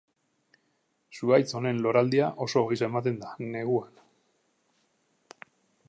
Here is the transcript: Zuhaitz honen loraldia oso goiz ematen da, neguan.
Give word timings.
Zuhaitz 1.17 1.51
honen 1.59 1.83
loraldia 1.87 2.31
oso 2.47 2.65
goiz 2.71 2.79
ematen 2.89 3.21
da, 3.27 3.37
neguan. 3.57 3.95